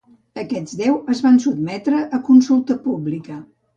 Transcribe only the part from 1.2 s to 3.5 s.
van sotmetre a consulta pública.